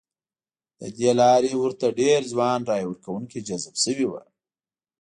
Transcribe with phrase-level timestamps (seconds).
[0.83, 4.19] ه دې لارې ورته ډېر ځوان رایه ورکوونکي جذب شوي وو.